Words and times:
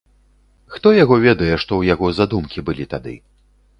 Хто 0.75 0.93
яго 1.03 1.15
ведае, 1.25 1.51
што 1.63 1.71
ў 1.81 1.95
яго 1.95 2.05
за 2.21 2.25
думкі 2.33 2.59
былі 2.71 2.85
тады. 2.95 3.15